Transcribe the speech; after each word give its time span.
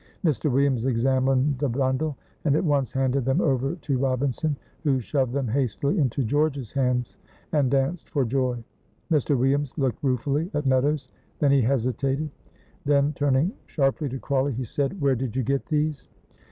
Mr. 0.25 0.49
Williams 0.51 0.85
examined 0.85 1.59
the 1.59 1.69
bundle, 1.69 2.17
and 2.43 2.55
at 2.55 2.63
once 2.65 2.91
handed 2.91 3.23
them 3.23 3.39
over 3.39 3.75
to 3.75 3.99
Robinson, 3.99 4.57
who 4.83 4.99
shoved 4.99 5.31
them 5.31 5.47
hastily 5.47 5.99
into 5.99 6.23
George's 6.23 6.71
hands 6.71 7.17
and 7.51 7.69
danced 7.69 8.09
for 8.09 8.25
joy. 8.25 8.63
Mr. 9.11 9.37
Williams 9.37 9.73
looked 9.77 10.03
ruefully 10.03 10.49
at 10.55 10.65
Meadows, 10.65 11.07
then 11.37 11.51
he 11.51 11.61
hesitated; 11.61 12.31
then, 12.83 13.13
turning 13.13 13.51
sharply 13.67 14.09
to 14.09 14.17
Crawley, 14.17 14.53
he 14.53 14.63
said, 14.63 14.99
"Where 14.99 15.13
did 15.15 15.35
you 15.35 15.43
get 15.43 15.67
these?" 15.67 16.07